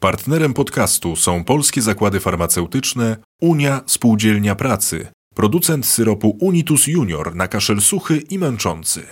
Partnerem 0.00 0.54
podcastu 0.54 1.16
są 1.16 1.44
polskie 1.44 1.82
zakłady 1.82 2.20
farmaceutyczne 2.20 3.16
Unia 3.40 3.80
Spółdzielnia 3.86 4.54
Pracy, 4.54 5.06
producent 5.34 5.86
syropu 5.86 6.36
Unitus 6.40 6.86
Junior 6.86 7.34
na 7.34 7.48
kaszel 7.48 7.80
suchy 7.80 8.18
i 8.30 8.38
męczący. 8.38 9.06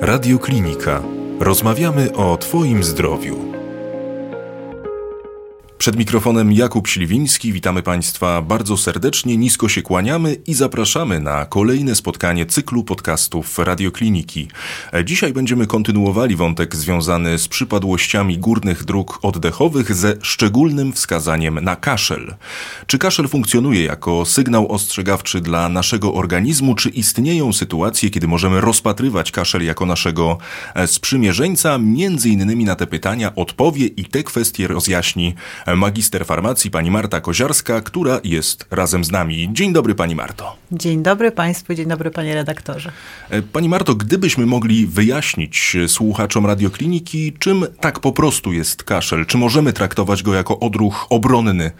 Radioklinika. 0.00 1.02
Rozmawiamy 1.40 2.12
o 2.12 2.36
Twoim 2.36 2.84
zdrowiu. 2.84 3.61
Przed 5.82 5.96
mikrofonem 5.96 6.52
Jakub 6.52 6.88
Śliwiński, 6.88 7.52
witamy 7.52 7.82
Państwa 7.82 8.42
bardzo 8.42 8.76
serdecznie, 8.76 9.36
nisko 9.36 9.68
się 9.68 9.82
kłaniamy 9.82 10.36
i 10.46 10.54
zapraszamy 10.54 11.20
na 11.20 11.46
kolejne 11.46 11.94
spotkanie 11.94 12.46
cyklu 12.46 12.84
podcastów 12.84 13.58
Radiokliniki. 13.58 14.48
Dzisiaj 15.04 15.32
będziemy 15.32 15.66
kontynuowali 15.66 16.36
wątek 16.36 16.76
związany 16.76 17.38
z 17.38 17.48
przypadłościami 17.48 18.38
górnych 18.38 18.84
dróg 18.84 19.18
oddechowych 19.22 19.94
ze 19.94 20.14
szczególnym 20.22 20.92
wskazaniem 20.92 21.60
na 21.62 21.76
kaszel. 21.76 22.34
Czy 22.86 22.98
kaszel 22.98 23.28
funkcjonuje 23.28 23.84
jako 23.84 24.24
sygnał 24.24 24.72
ostrzegawczy 24.72 25.40
dla 25.40 25.68
naszego 25.68 26.14
organizmu, 26.14 26.74
czy 26.74 26.88
istnieją 26.88 27.52
sytuacje, 27.52 28.10
kiedy 28.10 28.28
możemy 28.28 28.60
rozpatrywać 28.60 29.30
kaszel 29.30 29.64
jako 29.64 29.86
naszego 29.86 30.38
sprzymierzeńca? 30.86 31.78
Między 31.78 32.28
innymi 32.28 32.64
na 32.64 32.76
te 32.76 32.86
pytania 32.86 33.34
odpowie 33.34 33.86
i 33.86 34.04
te 34.04 34.22
kwestie 34.22 34.66
rozjaśni 34.68 35.34
magister 35.76 36.26
farmacji 36.26 36.70
pani 36.70 36.90
Marta 36.90 37.20
Koziarska, 37.20 37.80
która 37.80 38.20
jest 38.24 38.66
razem 38.70 39.04
z 39.04 39.10
nami. 39.10 39.48
Dzień 39.52 39.72
dobry 39.72 39.94
pani 39.94 40.14
Marto. 40.14 40.56
Dzień 40.72 41.02
dobry 41.02 41.32
państwu, 41.32 41.74
dzień 41.74 41.88
dobry 41.88 42.10
panie 42.10 42.34
redaktorze. 42.34 42.92
E, 43.30 43.42
pani 43.42 43.68
Marto, 43.68 43.94
gdybyśmy 43.94 44.46
mogli 44.46 44.86
wyjaśnić 44.86 45.76
słuchaczom 45.88 46.46
radiokliniki, 46.46 47.32
czym 47.38 47.66
tak 47.80 48.00
po 48.00 48.12
prostu 48.12 48.52
jest 48.52 48.82
kaszel, 48.82 49.26
czy 49.26 49.38
możemy 49.38 49.72
traktować 49.72 50.22
go 50.22 50.34
jako 50.34 50.58
odruch 50.58 51.06
obronny 51.10 51.70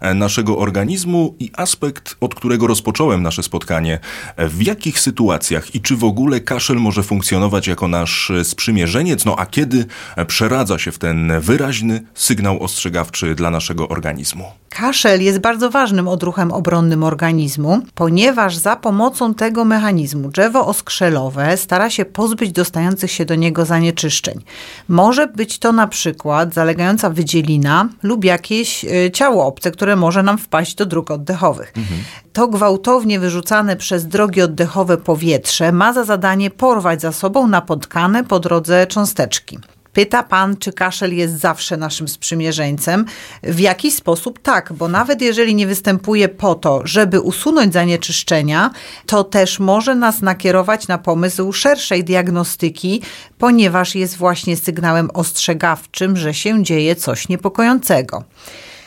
e, 0.00 0.14
naszego 0.14 0.58
organizmu 0.58 1.34
i 1.38 1.50
aspekt, 1.56 2.16
od 2.20 2.34
którego 2.34 2.66
rozpocząłem 2.66 3.22
nasze 3.22 3.42
spotkanie, 3.42 3.98
e, 4.36 4.48
w 4.48 4.62
jakich 4.62 5.00
sytuacjach 5.00 5.74
i 5.74 5.80
czy 5.80 5.96
w 5.96 6.04
ogóle 6.04 6.40
kaszel 6.40 6.76
może 6.76 7.02
funkcjonować 7.02 7.66
jako 7.66 7.88
nasz 7.88 8.32
sprzymierzeniec, 8.42 9.24
no 9.24 9.36
a 9.38 9.46
kiedy 9.46 9.86
przeradza 10.26 10.78
się 10.78 10.92
w 10.92 10.98
ten 10.98 11.40
wyraźny 11.40 12.00
sygnał 12.14 12.62
ostrzegawczy 12.62 13.34
dla 13.42 13.50
naszego 13.50 13.88
organizmu. 13.88 14.44
Kaszel 14.68 15.22
jest 15.22 15.38
bardzo 15.38 15.70
ważnym 15.70 16.08
odruchem 16.08 16.52
obronnym 16.52 17.04
organizmu, 17.04 17.82
ponieważ 17.94 18.56
za 18.56 18.76
pomocą 18.76 19.34
tego 19.34 19.64
mechanizmu 19.64 20.28
drzewo 20.28 20.66
oskrzelowe 20.66 21.56
stara 21.56 21.90
się 21.90 22.04
pozbyć 22.04 22.52
dostających 22.52 23.10
się 23.10 23.24
do 23.24 23.34
niego 23.34 23.64
zanieczyszczeń. 23.64 24.40
Może 24.88 25.26
być 25.26 25.58
to 25.58 25.72
na 25.72 25.86
przykład 25.86 26.54
zalegająca 26.54 27.10
wydzielina 27.10 27.88
lub 28.02 28.24
jakieś 28.24 28.84
e, 28.84 29.10
ciało 29.10 29.46
obce, 29.46 29.70
które 29.70 29.96
może 29.96 30.22
nam 30.22 30.38
wpaść 30.38 30.74
do 30.74 30.86
dróg 30.86 31.10
oddechowych. 31.10 31.72
Mhm. 31.76 32.00
To 32.32 32.48
gwałtownie 32.48 33.20
wyrzucane 33.20 33.76
przez 33.76 34.08
drogi 34.08 34.42
oddechowe 34.42 34.96
powietrze 34.96 35.72
ma 35.72 35.92
za 35.92 36.04
zadanie 36.04 36.50
porwać 36.50 37.00
za 37.00 37.12
sobą 37.12 37.46
napotkane 37.46 38.24
po 38.24 38.40
drodze 38.40 38.86
cząsteczki. 38.86 39.58
Pyta 39.92 40.22
pan, 40.22 40.56
czy 40.56 40.72
kaszel 40.72 41.16
jest 41.16 41.38
zawsze 41.38 41.76
naszym 41.76 42.08
sprzymierzeńcem? 42.08 43.04
W 43.42 43.60
jakiś 43.60 43.94
sposób 43.94 44.38
tak, 44.38 44.72
bo 44.72 44.88
nawet 44.88 45.22
jeżeli 45.22 45.54
nie 45.54 45.66
występuje 45.66 46.28
po 46.28 46.54
to, 46.54 46.80
żeby 46.84 47.20
usunąć 47.20 47.72
zanieczyszczenia, 47.72 48.70
to 49.06 49.24
też 49.24 49.58
może 49.58 49.94
nas 49.94 50.22
nakierować 50.22 50.88
na 50.88 50.98
pomysł 50.98 51.52
szerszej 51.52 52.04
diagnostyki, 52.04 53.02
ponieważ 53.38 53.94
jest 53.94 54.16
właśnie 54.16 54.56
sygnałem 54.56 55.10
ostrzegawczym, 55.14 56.16
że 56.16 56.34
się 56.34 56.62
dzieje 56.62 56.96
coś 56.96 57.28
niepokojącego. 57.28 58.24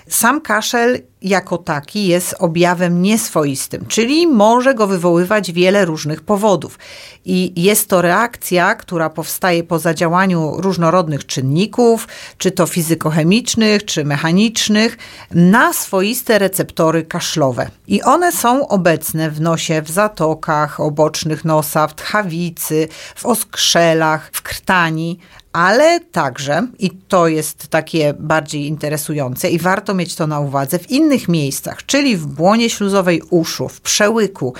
Sam 0.09 0.41
kaszel 0.41 1.01
jako 1.25 1.57
taki 1.57 2.07
jest 2.07 2.35
objawem 2.39 3.01
nieswoistym, 3.01 3.85
czyli 3.85 4.27
może 4.27 4.73
go 4.73 4.87
wywoływać 4.87 5.51
wiele 5.51 5.85
różnych 5.85 6.21
powodów. 6.21 6.79
I 7.25 7.63
jest 7.63 7.89
to 7.89 8.01
reakcja, 8.01 8.75
która 8.75 9.09
powstaje 9.09 9.63
po 9.63 9.79
zadziałaniu 9.79 10.53
różnorodnych 10.57 11.25
czynników, 11.25 12.07
czy 12.37 12.51
to 12.51 12.67
fizykochemicznych, 12.67 13.85
czy 13.85 14.05
mechanicznych, 14.05 14.97
na 15.31 15.73
swoiste 15.73 16.39
receptory 16.39 17.03
kaszlowe. 17.03 17.69
I 17.87 18.01
one 18.01 18.31
są 18.31 18.67
obecne 18.67 19.31
w 19.31 19.41
nosie, 19.41 19.81
w 19.81 19.91
zatokach 19.91 20.79
obocznych 20.79 21.45
nosa, 21.45 21.87
w 21.87 21.95
tchawicy, 21.95 22.87
w 23.15 23.25
oskrzelach, 23.25 24.29
w 24.33 24.41
krtani, 24.41 25.19
ale 25.55 25.99
także, 25.99 26.67
i 26.79 26.89
to 26.89 27.27
jest 27.27 27.67
takie 27.67 28.13
bardziej 28.19 28.67
interesujące 28.67 29.49
i 29.49 29.59
warto 29.59 29.93
mieć 29.93 30.15
to 30.15 30.27
na 30.27 30.39
uwadze, 30.39 30.79
w 30.79 30.91
innych 30.91 31.14
miejscach, 31.27 31.85
czyli 31.85 32.17
w 32.17 32.25
błonie 32.25 32.69
śluzowej 32.69 33.21
uszu, 33.29 33.69
w 33.69 33.81
przełyku, 33.81 34.53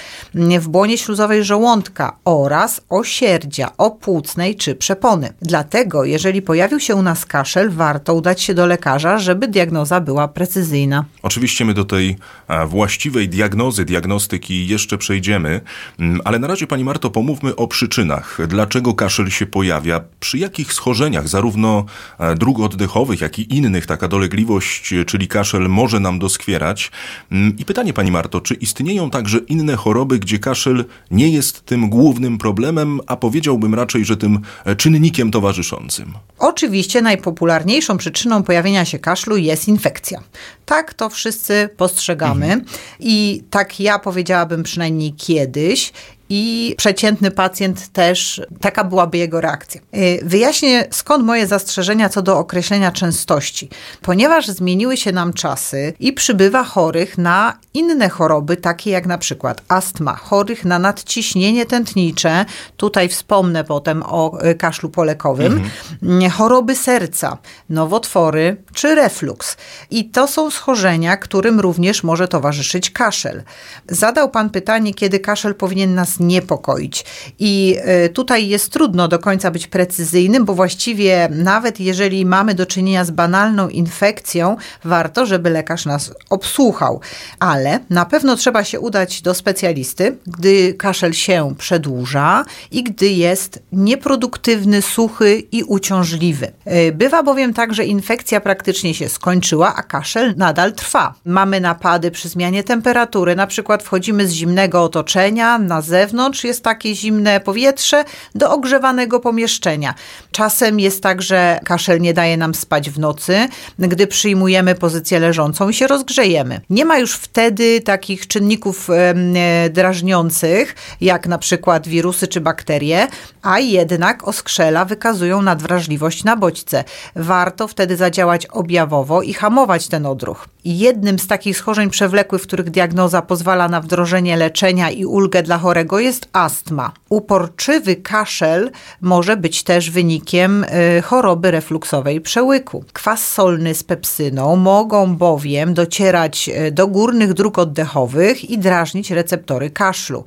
w 0.60 0.68
błonie 0.68 0.98
śluzowej 0.98 1.44
żołądka 1.44 2.18
oraz 2.26 2.82
osierdzia 2.90 3.78
opłucnej 3.78 4.56
czy 4.56 4.76
przepony. 4.76 5.34
Dlatego, 5.42 6.06
jeżeli 6.06 6.42
pojawił 6.42 6.80
się 6.80 6.96
u 6.96 7.02
nas 7.02 7.26
kaszel, 7.26 7.70
warto 7.70 8.14
udać 8.14 8.42
się 8.42 8.54
do 8.54 8.66
lekarza, 8.66 9.20
żeby 9.20 9.48
diagnoza 9.48 10.02
była 10.02 10.28
precyzyjna. 10.28 11.06
Oczywiście 11.22 11.66
my 11.66 11.74
do 11.74 11.86
tej 11.86 12.16
e, 12.48 12.66
właściwej 12.66 13.30
diagnozy, 13.30 13.86
diagnostyki 13.86 14.68
jeszcze 14.68 14.98
przejdziemy, 14.98 15.62
mm, 16.00 16.22
ale 16.24 16.40
na 16.40 16.48
razie 16.48 16.68
Pani 16.68 16.84
Marto 16.84 17.10
pomówmy 17.10 17.56
o 17.56 17.68
przyczynach. 17.68 18.38
Dlaczego 18.48 18.94
kaszel 18.94 19.30
się 19.30 19.46
pojawia? 19.46 20.02
Przy 20.20 20.38
jakich 20.38 20.74
schorzeniach, 20.74 21.28
zarówno 21.28 21.86
e, 22.20 22.36
dróg 22.36 22.60
oddechowych, 22.60 23.22
jak 23.22 23.40
i 23.40 23.56
innych, 23.58 23.86
taka 23.86 24.08
dolegliwość, 24.08 24.94
czyli 25.08 25.28
kaszel 25.28 25.70
może 25.70 26.00
nam 26.00 26.20
doskwierać. 26.36 26.92
Mm, 27.32 27.58
I 27.58 27.66
pytanie 27.66 27.94
Pani 27.94 28.12
Marto, 28.12 28.42
czy 28.42 28.54
istnieją 28.54 29.10
także 29.10 29.38
inne 29.38 29.76
choroby, 29.76 30.20
gdzie 30.20 30.40
kaszel 30.40 30.86
nie 31.12 31.30
jest 31.30 31.66
tym 31.66 31.90
głównym 31.90 32.38
problemem, 32.38 33.00
a 33.08 33.16
powiedziałbym 33.16 33.76
raczej, 33.76 34.06
że 34.06 34.18
tym 34.18 34.40
e, 34.66 34.76
czynnikiem 34.76 35.32
towarzyszącym? 35.32 36.14
Oczywiście 36.40 37.02
najpopularniejszą 37.02 37.98
przyczyną 37.98 38.44
pojawienia 38.44 38.86
się 38.86 39.00
kaszlu 39.00 39.38
jest 39.38 39.68
infekcja. 39.68 40.24
Tak 40.66 40.94
to 40.94 41.10
wszyscy 41.10 41.70
postrzegamy 41.78 42.46
mhm. 42.46 42.66
i 43.00 43.44
tak 43.50 43.80
ja 43.80 44.00
powiedziałabym 44.00 44.64
przynajmniej 44.64 45.14
kiedyś 45.14 45.94
i 46.30 46.76
przeciętny 46.78 47.32
pacjent 47.32 47.88
też, 47.88 48.42
taka 48.62 48.84
byłaby 48.84 49.18
jego 49.18 49.42
reakcja. 49.42 49.82
Y, 49.96 50.20
wyjaśnię 50.24 50.88
skąd 50.92 51.26
moje 51.26 51.48
zastrzeżenia 51.48 52.10
co 52.10 52.22
do 52.22 52.38
określenia 52.38 52.92
częstości. 52.92 53.70
Ponieważ 54.02 54.48
zmieniły 54.48 54.98
się 54.98 55.12
nam 55.12 55.34
czasy 55.34 55.94
i 56.00 56.14
przybywa 56.14 56.64
chorych 56.64 57.18
na 57.18 57.58
inne 57.74 58.10
choroby, 58.10 58.58
takie 58.58 58.92
jak 58.92 59.06
na 59.06 59.18
przykład 59.18 59.62
astma, 59.68 60.16
chorych 60.16 60.66
na 60.66 60.80
nadciśnienie 60.80 61.66
tętnicze, 61.66 62.46
tutaj 62.78 63.10
wspomnę 63.10 63.64
potem 63.64 64.04
o 64.06 64.46
y, 64.46 64.56
kaszlu 64.56 64.90
polekowym, 64.90 65.54
mhm. 65.54 66.32
Choroby 66.32 66.76
serca, 66.76 67.38
nowotwory 67.70 68.58
czy 68.74 68.96
refluks. 68.96 69.58
I 69.92 70.10
to 70.10 70.28
są 70.28 70.52
schorzenia, 70.52 71.18
którym 71.18 71.60
również 71.60 72.04
może 72.04 72.28
towarzyszyć 72.28 72.90
kaszel. 72.90 73.44
Zadał 73.90 74.30
pan 74.30 74.50
pytanie, 74.50 74.94
kiedy 74.94 75.20
kaszel 75.20 75.56
powinien 75.56 75.96
nas 75.96 76.15
niepokoić. 76.20 77.06
I 77.40 77.78
e, 77.82 78.10
tutaj 78.10 78.48
jest 78.48 78.72
trudno 78.72 79.08
do 79.08 79.20
końca 79.20 79.52
być 79.52 79.68
precyzyjnym, 79.68 80.46
bo 80.46 80.54
właściwie 80.54 81.30
nawet 81.32 81.80
jeżeli 81.80 82.26
mamy 82.26 82.54
do 82.54 82.66
czynienia 82.66 83.06
z 83.06 83.12
banalną 83.12 83.70
infekcją, 83.70 84.58
warto, 84.84 85.26
żeby 85.26 85.50
lekarz 85.50 85.86
nas 85.86 86.14
obsłuchał. 86.30 87.00
Ale 87.40 87.80
na 87.90 88.06
pewno 88.06 88.36
trzeba 88.36 88.64
się 88.64 88.80
udać 88.80 89.22
do 89.22 89.34
specjalisty, 89.34 90.18
gdy 90.28 90.74
kaszel 90.74 91.14
się 91.14 91.56
przedłuża 91.58 92.46
i 92.72 92.84
gdy 92.84 93.10
jest 93.10 93.60
nieproduktywny, 93.72 94.82
suchy 94.82 95.44
i 95.52 95.64
uciążliwy. 95.64 96.52
E, 96.66 96.92
bywa 96.92 97.24
bowiem 97.24 97.54
tak, 97.54 97.74
że 97.74 97.86
infekcja 97.86 98.42
praktycznie 98.42 98.94
się 98.94 99.10
skończyła, 99.10 99.76
a 99.76 99.84
kaszel 99.84 100.34
nadal 100.38 100.74
trwa. 100.74 101.14
Mamy 101.26 101.62
napady 101.62 102.12
przy 102.12 102.30
zmianie 102.30 102.64
temperatury, 102.64 103.36
na 103.36 103.48
przykład 103.48 103.84
wchodzimy 103.84 104.28
z 104.28 104.32
zimnego 104.32 104.84
otoczenia 104.84 105.58
na 105.60 105.82
zewnątrz, 105.82 106.05
zewnątrz 106.06 106.44
jest 106.44 106.64
takie 106.64 106.96
zimne 106.96 107.40
powietrze 107.40 108.04
do 108.36 108.52
ogrzewanego 108.52 109.20
pomieszczenia. 109.20 109.94
Czasem 110.32 110.80
jest 110.80 111.04
tak, 111.04 111.22
że 111.22 111.60
kaszel 111.64 112.02
nie 112.02 112.14
daje 112.14 112.38
nam 112.38 112.56
spać 112.56 112.90
w 112.90 113.00
nocy, 113.00 113.48
gdy 113.80 114.08
przyjmujemy 114.08 114.76
pozycję 114.76 115.20
leżącą 115.20 115.70
i 115.70 115.74
się 115.74 115.88
rozgrzejemy. 115.88 116.62
Nie 116.70 116.86
ma 116.86 116.98
już 116.98 117.16
wtedy 117.16 117.82
takich 117.82 118.28
czynników 118.28 118.90
e, 118.90 119.70
drażniących, 119.70 120.76
jak 121.02 121.28
na 121.28 121.38
przykład 121.38 121.88
wirusy 121.88 122.28
czy 122.28 122.42
bakterie, 122.42 123.08
a 123.42 123.60
jednak 123.60 124.28
oskrzela 124.28 124.86
wykazują 124.86 125.42
nadwrażliwość 125.42 126.24
na 126.24 126.36
bodźce. 126.36 126.84
Warto 127.16 127.68
wtedy 127.68 127.98
zadziałać 127.98 128.46
objawowo 128.46 129.22
i 129.22 129.34
hamować 129.34 129.88
ten 129.88 130.06
odruch. 130.06 130.55
Jednym 130.66 131.20
z 131.20 131.28
takich 131.28 131.58
schorzeń 131.58 131.90
przewlekłych, 131.90 132.42
w 132.42 132.48
których 132.48 132.70
diagnoza 132.70 133.22
pozwala 133.22 133.68
na 133.68 133.82
wdrożenie 133.82 134.38
leczenia 134.38 134.92
i 134.92 135.06
ulgę 135.06 135.44
dla 135.44 135.58
chorego 135.58 136.00
jest 136.00 136.30
astma. 136.34 136.92
Uporczywy 137.10 137.96
kaszel 137.96 138.72
może 139.02 139.38
być 139.38 139.64
też 139.64 139.92
wynikiem 139.92 140.64
y, 140.64 141.02
choroby 141.02 141.52
refluksowej 141.52 142.22
przełyku. 142.22 142.84
Kwas 142.94 143.28
solny 143.28 143.76
z 143.76 143.84
pepsyną 143.84 144.56
mogą 144.56 145.16
bowiem 145.16 145.74
docierać 145.74 146.50
y, 146.68 146.72
do 146.72 146.88
górnych 146.88 147.34
dróg 147.34 147.60
oddechowych 147.60 148.50
i 148.50 148.58
drażnić 148.58 149.12
receptory 149.12 149.70
kaszlu 149.70 150.24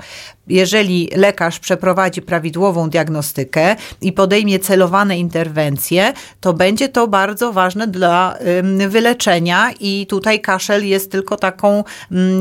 jeżeli 0.48 1.08
lekarz 1.16 1.58
przeprowadzi 1.58 2.22
prawidłową 2.22 2.90
diagnostykę 2.90 3.76
i 4.00 4.12
podejmie 4.12 4.58
celowane 4.58 5.18
interwencje, 5.18 6.12
to 6.40 6.52
będzie 6.52 6.88
to 6.88 7.08
bardzo 7.08 7.52
ważne 7.52 7.86
dla 7.86 8.38
wyleczenia 8.88 9.70
i 9.80 10.06
tutaj 10.06 10.40
kaszel 10.40 10.86
jest 10.86 11.12
tylko 11.12 11.36
taką, 11.36 11.84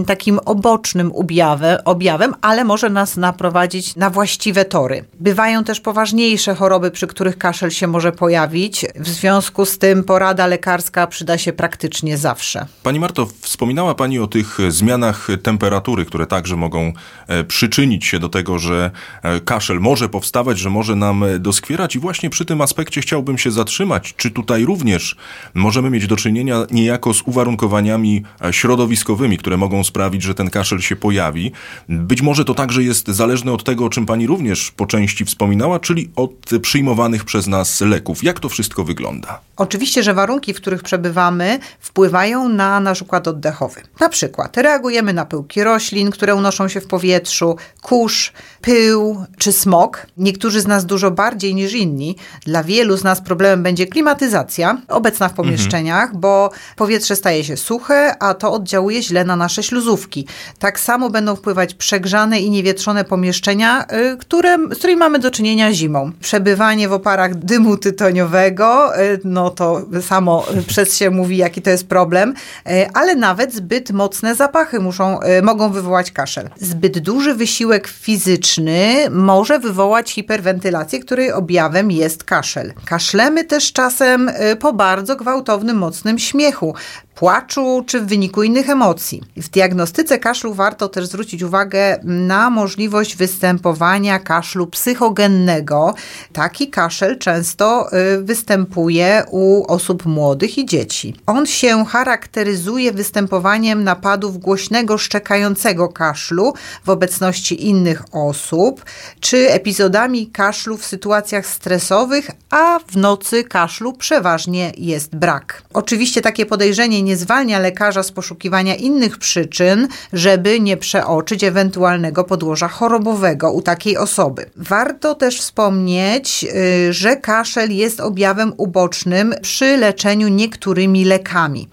takim 0.07 0.39
obocznym 0.45 1.11
objawem, 1.15 1.77
objawem, 1.85 2.33
ale 2.41 2.63
może 2.63 2.89
nas 2.89 3.17
naprowadzić 3.17 3.95
na 3.95 4.09
właściwe 4.09 4.65
tory. 4.65 5.05
Bywają 5.19 5.63
też 5.63 5.79
poważniejsze 5.79 6.55
choroby, 6.55 6.91
przy 6.91 7.07
których 7.07 7.37
kaszel 7.37 7.69
się 7.69 7.87
może 7.87 8.11
pojawić. 8.11 8.85
W 8.95 9.07
związku 9.07 9.65
z 9.65 9.77
tym 9.77 10.03
porada 10.03 10.47
lekarska 10.47 11.07
przyda 11.07 11.37
się 11.37 11.53
praktycznie 11.53 12.17
zawsze. 12.17 12.65
Pani 12.83 12.99
Marto, 12.99 13.27
wspominała 13.41 13.95
Pani 13.95 14.19
o 14.19 14.27
tych 14.27 14.57
zmianach 14.69 15.27
temperatury, 15.43 16.05
które 16.05 16.27
także 16.27 16.55
mogą 16.55 16.93
e, 17.27 17.43
przyczynić 17.43 17.96
przyczynić 17.97 18.05
się 18.05 18.19
do 18.19 18.29
tego, 18.29 18.59
że 18.59 18.91
e, 19.23 19.39
kaszel 19.39 19.79
może 19.79 20.09
powstawać, 20.09 20.59
że 20.59 20.69
może 20.69 20.95
nam 20.95 21.23
e, 21.23 21.39
doskwierać 21.39 21.95
i 21.95 21.99
właśnie 21.99 22.29
przy 22.29 22.45
tym 22.45 22.61
aspekcie 22.61 23.01
chciałbym 23.01 23.37
się 23.37 23.51
zatrzymać. 23.51 24.13
Czy 24.17 24.31
tutaj 24.31 24.65
również 24.65 25.15
możemy 25.53 25.89
mieć 25.89 26.07
do 26.07 26.15
czynienia 26.15 26.65
niejako 26.71 27.13
z 27.13 27.21
uwarunkowaniami 27.25 28.23
e, 28.41 28.53
środowiskowymi, 28.53 29.37
które 29.37 29.57
mogą 29.57 29.83
sprawić, 29.83 30.23
że 30.23 30.33
ten 30.33 30.49
kaszel 30.49 30.79
się 30.79 30.95
pojawi? 30.95 31.51
Być 31.89 32.21
może 32.21 32.45
to 32.45 32.53
także 32.53 32.83
jest 32.83 33.07
zależne 33.07 33.51
od 33.51 33.63
tego, 33.63 33.85
o 33.85 33.89
czym 33.89 34.05
pani 34.05 34.27
również 34.27 34.71
po 34.71 34.85
części 34.85 35.25
wspominała, 35.25 35.79
czyli 35.79 36.09
od 36.15 36.31
przyjmowanych 36.61 37.25
przez 37.25 37.47
nas 37.47 37.81
leków. 37.81 38.23
Jak 38.23 38.39
to 38.39 38.49
wszystko 38.49 38.83
wygląda? 38.83 39.39
Oczywiście, 39.57 40.03
że 40.03 40.13
warunki, 40.13 40.53
w 40.53 40.57
których 40.57 40.83
przebywamy, 40.83 41.59
wpływają 41.79 42.49
na 42.49 42.79
nasz 42.79 43.01
układ 43.01 43.27
oddechowy. 43.27 43.81
Na 43.99 44.09
przykład 44.09 44.57
reagujemy 44.57 45.13
na 45.13 45.25
pyłki 45.25 45.63
roślin, 45.63 46.11
które 46.11 46.35
unoszą 46.35 46.67
się 46.67 46.81
w 46.81 46.87
powietrzu, 46.87 47.55
kurz, 47.87 48.33
pył 48.61 49.25
czy 49.37 49.51
smog. 49.51 50.07
Niektórzy 50.17 50.61
z 50.61 50.67
nas 50.67 50.85
dużo 50.85 51.11
bardziej 51.11 51.55
niż 51.55 51.73
inni. 51.73 52.15
Dla 52.45 52.63
wielu 52.63 52.97
z 52.97 53.03
nas 53.03 53.21
problemem 53.21 53.63
będzie 53.63 53.87
klimatyzacja 53.87 54.81
obecna 54.87 55.29
w 55.29 55.33
pomieszczeniach, 55.33 56.03
mhm. 56.03 56.21
bo 56.21 56.51
powietrze 56.75 57.15
staje 57.15 57.43
się 57.43 57.57
suche, 57.57 58.15
a 58.19 58.33
to 58.33 58.51
oddziałuje 58.51 59.03
źle 59.03 59.25
na 59.25 59.35
nasze 59.35 59.63
śluzówki. 59.63 60.27
Tak 60.59 60.79
samo 60.79 61.09
będą 61.09 61.35
wpływać 61.35 61.73
przegrzane 61.73 62.39
i 62.39 62.49
niewietrzone 62.49 63.05
pomieszczenia, 63.05 63.85
y, 64.13 64.17
które, 64.17 64.57
z 64.71 64.77
którymi 64.77 64.99
mamy 64.99 65.19
do 65.19 65.31
czynienia 65.31 65.73
zimą. 65.73 66.11
Przebywanie 66.21 66.89
w 66.89 66.93
oparach 66.93 67.35
dymu 67.35 67.77
tytoniowego, 67.77 68.99
y, 69.01 69.19
no 69.23 69.49
to 69.49 69.81
samo 70.01 70.45
przez 70.67 70.97
się 70.97 71.09
mówi, 71.09 71.37
jaki 71.37 71.61
to 71.61 71.69
jest 71.69 71.87
problem, 71.87 72.33
y, 72.69 72.89
ale 72.93 73.15
nawet 73.15 73.53
zbyt 73.53 73.91
mocne 73.91 74.35
zapachy 74.35 74.79
muszą, 74.79 75.19
mogą 75.43 75.71
wywołać 75.71 76.11
kaszel. 76.11 76.49
Zbyt 76.57 76.99
duży 76.99 77.33
wysiłek 77.33 77.76
fizyczny 77.87 79.09
może 79.09 79.59
wywołać 79.59 80.11
hiperwentylację, 80.11 80.99
której 80.99 81.31
objawem 81.31 81.91
jest 81.91 82.23
kaszel. 82.23 82.73
Kaszlemy 82.85 83.43
też 83.43 83.73
czasem 83.73 84.29
y, 84.29 84.55
po 84.55 84.73
bardzo 84.73 85.15
gwałtownym, 85.15 85.77
mocnym 85.77 86.19
śmiechu 86.19 86.75
płaczu 87.17 87.83
czy 87.87 88.01
w 88.01 88.05
wyniku 88.05 88.43
innych 88.43 88.69
emocji. 88.69 89.23
W 89.37 89.49
diagnostyce 89.49 90.19
kaszlu 90.19 90.53
warto 90.53 90.89
też 90.89 91.05
zwrócić 91.05 91.43
uwagę 91.43 91.99
na 92.03 92.49
możliwość 92.49 93.15
występowania 93.15 94.19
kaszlu 94.19 94.67
psychogennego. 94.67 95.93
Taki 96.33 96.69
kaszel 96.69 97.17
często 97.17 97.89
y, 98.17 98.23
występuje 98.23 99.23
u 99.31 99.63
osób 99.67 100.05
młodych 100.05 100.57
i 100.57 100.65
dzieci. 100.65 101.15
On 101.25 101.45
się 101.45 101.85
charakteryzuje 101.85 102.91
występowaniem 102.91 103.83
napadów 103.83 104.37
głośnego, 104.37 104.97
szczekającego 104.97 105.89
kaszlu 105.89 106.53
w 106.85 106.89
obecności 106.89 107.67
innych 107.67 108.03
osób, 108.11 108.85
czy 109.19 109.51
epizodami 109.51 110.27
kaszlu 110.27 110.77
w 110.77 110.85
sytuacjach 110.85 111.45
stresowych, 111.45 112.31
a 112.49 112.79
w 112.87 112.97
nocy 112.97 113.43
kaszlu 113.43 113.93
przeważnie 113.93 114.71
jest 114.77 115.15
brak. 115.15 115.63
Oczywiście 115.73 116.21
takie 116.21 116.45
podejrzenie 116.45 117.06
nie 117.07 117.17
zwalnia 117.17 117.59
lekarza 117.59 118.03
z 118.03 118.11
poszukiwania 118.11 118.75
innych 118.75 119.17
przyczyn, 119.17 119.87
żeby 120.13 120.59
nie 120.59 120.77
przeoczyć 120.77 121.43
ewentualnego 121.43 122.23
podłoża 122.23 122.67
chorobowego 122.67 123.51
u 123.51 123.61
takiej 123.61 123.97
osoby. 123.97 124.49
Warto 124.55 125.15
też 125.15 125.39
wspomnieć, 125.39 126.45
y, 126.89 126.93
że 126.93 127.15
kaszel 127.15 127.71
jest 127.71 127.99
objawem 127.99 128.53
ubocznym 128.57 129.33
przy 129.41 129.77
leczeniu 129.77 130.27
niektórymi 130.27 131.05
lekami. 131.05 131.69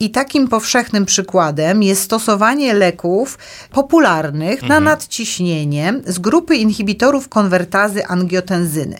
I 0.00 0.10
takim 0.10 0.48
powszechnym 0.48 1.06
przykładem 1.06 1.82
jest 1.82 2.02
stosowanie 2.02 2.74
leków 2.74 3.38
popularnych 3.70 4.62
mhm. 4.62 4.68
na 4.68 4.90
nadciśnienie 4.90 5.94
z 6.06 6.18
grupy 6.18 6.56
inhibitorów 6.56 7.28
konwertazy 7.28 8.06
angiotenzyny. 8.06 8.96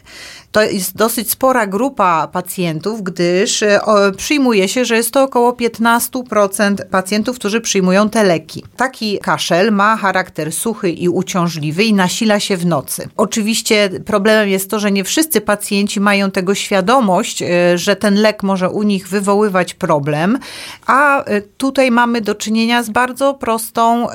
To 0.56 0.62
jest 0.62 0.96
dosyć 0.96 1.30
spora 1.30 1.66
grupa 1.66 2.28
pacjentów, 2.32 3.02
gdyż 3.02 3.62
e, 3.62 3.80
przyjmuje 4.16 4.68
się, 4.68 4.84
że 4.84 4.96
jest 4.96 5.10
to 5.10 5.22
około 5.22 5.52
15% 5.52 6.84
pacjentów, 6.90 7.38
którzy 7.38 7.60
przyjmują 7.60 8.10
te 8.10 8.24
leki. 8.24 8.64
Taki 8.76 9.18
kaszel 9.18 9.72
ma 9.72 9.96
charakter 9.96 10.52
suchy 10.52 10.90
i 10.90 11.08
uciążliwy 11.08 11.84
i 11.84 11.94
nasila 11.94 12.40
się 12.40 12.56
w 12.56 12.66
nocy. 12.66 13.08
Oczywiście 13.16 13.90
problemem 14.04 14.48
jest 14.48 14.70
to, 14.70 14.80
że 14.80 14.92
nie 14.92 15.04
wszyscy 15.04 15.40
pacjenci 15.40 16.00
mają 16.00 16.30
tego 16.30 16.54
świadomość, 16.54 17.42
e, 17.42 17.78
że 17.78 17.96
ten 17.96 18.14
lek 18.14 18.42
może 18.42 18.70
u 18.70 18.82
nich 18.82 19.08
wywoływać 19.08 19.74
problem, 19.74 20.38
a 20.86 21.24
e, 21.24 21.40
tutaj 21.40 21.90
mamy 21.90 22.20
do 22.20 22.34
czynienia 22.34 22.82
z 22.82 22.90
bardzo 22.90 23.34
prostą 23.34 24.06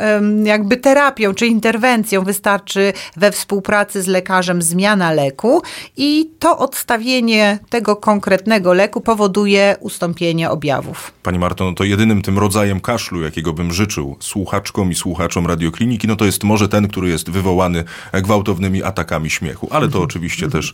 jakby 0.44 0.78
terapią 0.78 1.34
czy 1.34 1.48
interwencją. 1.48 2.24
Wystarczy 2.24 2.94
we 3.18 3.32
współpracy 3.32 4.02
z 4.02 4.08
lekarzem 4.08 4.62
zmiana 4.62 5.12
leku 5.12 5.62
i 5.98 6.30
to 6.40 6.58
odstawienie 6.58 7.60
tego 7.70 7.96
konkretnego 7.96 8.74
leku 8.74 9.02
powoduje 9.02 9.76
ustąpienie 9.80 10.50
objawów. 10.50 11.12
Pani 11.24 11.40
Marto, 11.40 11.66
no 11.66 11.74
to 11.74 11.84
jedynym 11.84 12.22
tym 12.22 12.40
rodzajem 12.40 12.80
kaszlu, 12.80 13.22
jakiego 13.22 13.54
bym 13.54 13.74
życzył 13.74 14.18
słuchaczkom 14.20 14.92
i 14.92 14.96
słuchaczom 14.96 15.48
radiokliniki, 15.48 16.08
no 16.08 16.16
to 16.16 16.26
jest 16.26 16.44
może 16.44 16.70
ten, 16.70 16.88
który 16.88 17.10
jest 17.10 17.30
wywołany 17.30 17.84
gwałtownymi 18.14 18.84
atakami 18.84 19.30
śmiechu, 19.30 19.68
ale 19.72 19.82
to 19.82 19.86
mhm. 19.86 20.04
oczywiście 20.04 20.50
też 20.50 20.74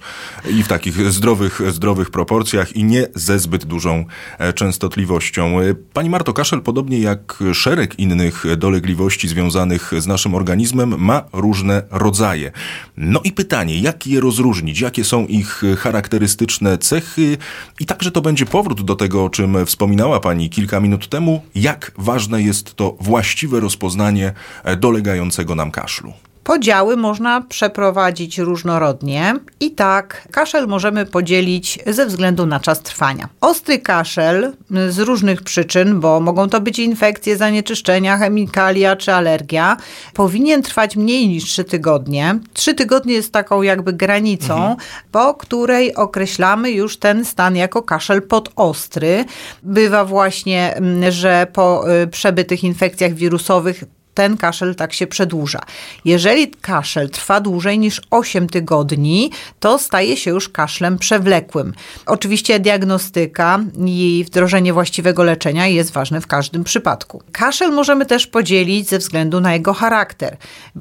i 0.50 0.64
w 0.64 0.68
takich 0.68 1.12
zdrowych, 1.12 1.62
zdrowych 1.72 2.12
proporcjach 2.12 2.76
i 2.76 2.84
nie 2.84 3.08
ze 3.16 3.40
zbyt 3.40 3.66
dużą 3.66 4.06
e, 4.38 4.54
częstotliwością. 4.54 5.58
Pani 5.94 6.10
Marto, 6.10 6.34
kaszel 6.34 6.62
podobnie 6.62 7.00
jak 7.00 7.44
szereg 7.54 8.00
innych 8.00 8.46
dolegliwości 8.58 9.28
związanych 9.28 9.92
z 9.98 10.08
naszym 10.08 10.36
organizmem 10.36 10.96
ma 10.98 11.24
różne 11.34 11.84
rodzaje. 11.92 12.52
No 12.98 13.22
i 13.24 13.32
pytanie, 13.32 13.80
jak 13.80 14.08
je 14.08 14.20
rozróżnić, 14.20 14.80
jakie 14.80 15.04
są 15.04 15.26
ich 15.26 15.62
charakterystyczne 15.78 16.78
cechy 16.78 17.38
i 17.80 17.86
także 17.86 18.12
to 18.12 18.22
będzie 18.22 18.46
powrót 18.46 18.82
do 18.82 18.96
tego, 18.96 19.26
o 19.26 19.30
czym 19.30 19.66
wspominała 19.66 20.20
Pani 20.20 20.50
kilka 20.50 20.80
minut 20.80 21.10
temu, 21.10 21.42
jak 21.56 21.92
ważne 21.98 22.42
jest 22.42 22.76
to 22.76 22.98
właściwe 23.00 23.60
rozpoznanie 23.60 24.34
dolegającego 24.78 25.56
nam 25.56 25.72
kaszlu. 25.72 26.14
Podziały 26.48 26.98
można 26.98 27.42
przeprowadzić 27.42 28.38
różnorodnie 28.38 29.36
i 29.60 29.72
tak 29.72 30.28
kaszel 30.32 30.68
możemy 30.68 31.06
podzielić 31.06 31.80
ze 31.88 32.06
względu 32.06 32.46
na 32.46 32.60
czas 32.60 32.82
trwania. 32.82 33.30
Ostry 33.42 33.80
kaszel 33.80 34.54
z 34.90 35.00
różnych 35.00 35.42
przyczyn, 35.42 36.00
bo 36.00 36.20
mogą 36.20 36.50
to 36.50 36.62
być 36.62 36.80
infekcje, 36.80 37.38
zanieczyszczenia, 37.38 38.18
chemikalia 38.18 38.96
czy 38.96 39.14
alergia, 39.14 39.78
powinien 40.14 40.62
trwać 40.62 40.96
mniej 40.96 41.28
niż 41.28 41.44
3 41.44 41.64
tygodnie. 41.64 42.40
3 42.54 42.74
tygodnie 42.74 43.14
jest 43.14 43.34
taką 43.34 43.62
jakby 43.62 43.94
granicą, 43.94 44.56
mhm. 44.56 44.76
po 45.12 45.34
której 45.34 45.96
określamy 45.96 46.72
już 46.72 46.98
ten 46.98 47.26
stan 47.26 47.56
jako 47.56 47.82
kaszel 47.82 48.22
podostry. 48.22 49.26
Bywa 49.64 50.06
właśnie, 50.06 50.76
mm, 50.76 51.12
że 51.12 51.48
po 51.54 51.92
y, 52.04 52.08
przebytych 52.08 52.64
infekcjach 52.64 53.14
wirusowych 53.14 53.84
ten 54.18 54.38
kaszel 54.38 54.76
tak 54.76 54.94
się 54.94 55.08
przedłuża. 55.08 55.60
Jeżeli 56.06 56.48
kaszel 56.48 57.10
trwa 57.10 57.40
dłużej 57.40 57.80
niż 57.80 58.02
8 58.10 58.50
tygodni, 58.50 59.32
to 59.60 59.78
staje 59.78 60.18
się 60.18 60.32
już 60.32 60.50
kaszlem 60.50 60.98
przewlekłym. 60.98 61.74
Oczywiście 62.06 62.60
diagnostyka 62.60 63.60
i 63.86 64.26
wdrożenie 64.28 64.74
właściwego 64.74 65.24
leczenia 65.24 65.68
jest 65.68 65.92
ważne 65.92 66.22
w 66.22 66.28
każdym 66.28 66.64
przypadku. 66.64 67.22
Kaszel 67.32 67.72
możemy 67.72 68.06
też 68.06 68.28
podzielić 68.28 68.90
ze 68.90 68.98
względu 69.00 69.42
na 69.42 69.54
jego 69.54 69.74
charakter, 69.74 70.38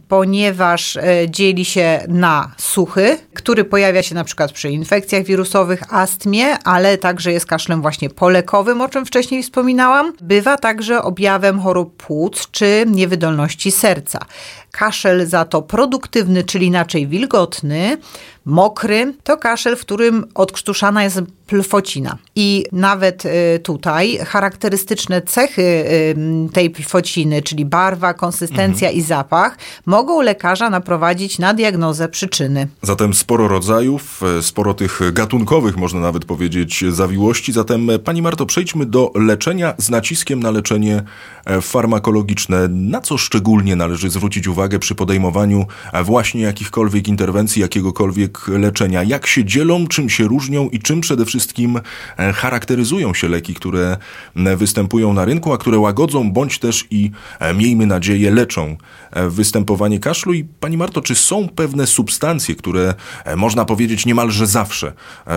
ponieważ 0.08 0.96
e, 0.96 1.02
dzieli 1.30 1.64
się 1.64 2.00
na 2.08 2.54
suchy, 2.58 3.18
który 3.34 3.64
pojawia 3.64 4.02
się 4.02 4.14
na 4.14 4.24
przykład 4.24 4.52
przy 4.52 4.70
infekcjach 4.70 5.24
wirusowych, 5.24 5.94
astmie, 5.94 6.58
ale 6.58 6.98
także 6.98 7.32
jest 7.32 7.46
kaszlem 7.46 7.82
właśnie 7.82 8.10
polekowym, 8.10 8.80
o 8.80 8.88
czym 8.88 9.06
wcześniej 9.06 9.42
wspominałam. 9.42 10.12
Bywa 10.20 10.56
także 10.56 11.02
objawem 11.02 11.60
chorób 11.60 11.96
płuc 11.96 12.48
czy 12.50 12.84
niewydolności 12.86 13.25
serca. 13.71 14.18
Kaszel 14.71 15.26
za 15.26 15.45
to 15.45 15.62
produktywny, 15.62 16.45
czyli 16.45 16.66
inaczej 16.66 17.06
wilgotny, 17.06 17.97
mokry, 18.45 19.14
to 19.25 19.37
kaszel, 19.37 19.76
w 19.76 19.80
którym 19.80 20.25
odkrztuszana 20.35 21.04
jest 21.04 21.21
plfocina. 21.47 22.18
I 22.37 22.64
nawet 22.73 23.25
y, 23.26 23.59
tutaj 23.62 24.18
charakterystyczne 24.18 25.23
cechy 25.23 25.62
y, 25.62 26.16
tej 26.52 26.71
plfociny, 26.71 27.42
czyli 27.42 27.64
barwa, 27.64 28.14
konsystencja 28.14 28.88
mhm. 28.88 28.95
i 28.95 29.02
zapach, 29.02 29.59
mogą 29.87 30.21
lekarza 30.21 30.71
naprowadzić 30.71 31.38
na 31.38 31.54
diagnozę 31.54 32.09
przyczyny. 32.09 32.68
Zatem 32.83 33.14
sporo 33.14 33.49
rodzajów, 33.49 34.23
e, 34.38 34.42
sporo 34.42 34.75
tych 34.75 35.00
gatunkowych, 35.12 35.76
można 35.76 36.00
nawet 36.00 36.25
powiedzieć, 36.25 36.85
zawiłości. 36.88 37.52
Zatem, 37.52 37.90
e, 37.90 37.99
Pani 37.99 38.23
Marto, 38.23 38.47
przejdźmy 38.47 38.87
do 38.87 39.12
leczenia 39.14 39.75
z 39.78 39.90
naciskiem 39.90 40.40
na 40.40 40.50
leczenie 40.50 41.02
e, 41.45 41.61
farmakologiczne. 41.61 42.68
Na 42.68 43.00
co 43.00 43.15
szczególnie 43.18 43.76
należy 43.76 44.11
zwrócić 44.11 44.49
uwagę 44.49 44.78
przy 44.78 44.94
podejmowaniu 44.94 45.66
właśnie 46.04 46.42
jakichkolwiek 46.42 47.08
interwencji, 47.08 47.62
jakiegokolwiek 47.62 48.49
leczenia? 48.49 49.02
Jak 49.02 49.26
się 49.26 49.44
dzielą, 49.44 49.87
czym 49.87 50.08
się 50.08 50.25
różnią 50.25 50.68
i 50.68 50.78
czym 50.78 51.00
przede 51.00 51.25
wszystkim 51.25 51.80
charakteryzują 52.35 53.14
się 53.14 53.28
leki, 53.28 53.54
które 53.54 53.96
występują 54.56 55.12
na 55.12 55.25
rynku, 55.25 55.52
a 55.52 55.58
które 55.58 55.78
łagodzą 55.78 56.32
bądź 56.32 56.58
też 56.58 56.85
i, 56.90 57.11
miejmy 57.54 57.87
nadzieję, 57.87 58.30
leczą 58.30 58.76
występowanie 59.28 60.00
kaszlu? 60.00 60.32
I 60.32 60.44
Pani 60.44 60.76
Marto, 60.76 61.02
czy 61.02 61.14
są 61.14 61.49
pewne 61.49 61.87
substancje, 61.87 62.54
które 62.54 62.94
można 63.37 63.64
powiedzieć 63.64 64.06
niemalże 64.06 64.46
zawsze 64.46 64.92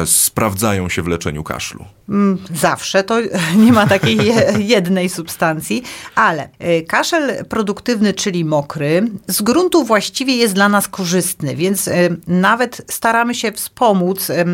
sprawdzają 0.05 0.89
się 0.89 1.01
w 1.01 1.07
leczeniu 1.07 1.43
kaszlu? 1.43 1.85
Mm, 2.09 2.37
zawsze, 2.55 3.03
to 3.03 3.19
nie 3.65 3.73
ma 3.73 3.87
takiej 3.87 4.19
jednej 4.57 5.09
substancji, 5.09 5.83
ale 6.15 6.49
kaszel 6.87 7.45
produktywny, 7.59 8.13
czyli 8.13 8.45
mokry, 8.45 9.07
z 9.27 9.41
gruntu 9.41 9.83
właściwie 9.83 10.35
jest 10.35 10.53
dla 10.53 10.69
nas 10.69 10.87
korzystny, 10.87 11.55
więc 11.55 11.87
y, 11.87 12.17
nawet 12.27 12.81
staramy 12.89 13.35
się 13.35 13.51
wspomóc 13.51 14.29
y, 14.29 14.45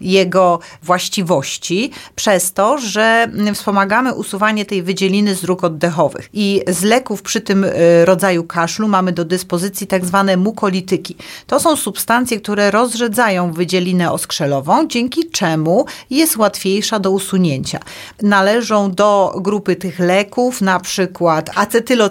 jego 0.00 0.58
właściwości 0.82 1.90
przez 2.14 2.52
to, 2.52 2.78
że 2.78 3.28
wspomagamy 3.54 4.14
usuwanie 4.14 4.64
tej 4.64 4.82
wydzieliny 4.82 5.34
z 5.34 5.40
dróg 5.40 5.64
oddechowych. 5.64 6.28
I 6.32 6.62
z 6.68 6.82
leków 6.82 7.22
przy 7.22 7.40
tym 7.40 7.66
rodzaju 8.04 8.44
kaszlu 8.44 8.88
mamy 8.88 9.12
do 9.12 9.24
dyspozycji 9.24 9.86
tak 9.86 10.04
zwane 10.04 10.36
mukolityki. 10.36 11.16
To 11.46 11.60
są 11.60 11.76
substancje, 11.76 12.40
które 12.40 12.70
rozrzedzają 12.70 13.52
wydzielinę 13.52 14.12
oskrzelową, 14.12 14.86
dzięki 14.86 15.30
czemu 15.30 15.86
jest 16.10 16.36
łatwiejsza 16.36 16.98
do 16.98 17.10
usunięcia. 17.10 17.80
Należą 18.22 18.90
do 18.90 19.34
grupy 19.40 19.76
tych 19.76 19.98
leków 19.98 20.60
na 20.60 20.80
przykład 20.80 21.50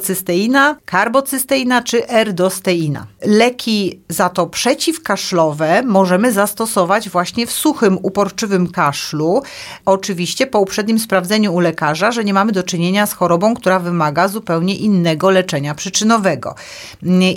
acetylocysteina, 0.04 0.76
karbocysteina 0.86 1.82
czy 1.82 2.08
erdosteina. 2.08 3.08
Leki 3.22 4.00
za 4.10 4.30
to 4.30 4.48
przeciwkaszlowe 4.48 5.84
możemy 5.84 6.32
zastosować 6.32 7.10
właśnie 7.10 7.48
w 7.48 7.52
suchym, 7.52 7.98
uporczywym 8.02 8.72
kaszlu. 8.72 9.44
Oczywiście 9.86 10.48
po 10.48 10.60
uprzednim 10.60 11.00
sprawdzeniu 11.00 11.54
u 11.54 11.60
lekarza, 11.60 12.12
że 12.12 12.24
nie 12.24 12.34
mamy 12.34 12.52
do 12.52 12.64
czynienia 12.64 13.06
z 13.06 13.14
chorobą, 13.14 13.56
która 13.56 13.80
wymaga 13.80 14.28
zupełnie 14.28 14.76
innego 14.76 15.30
leczenia 15.30 15.76
przyczynowego. 15.76 16.56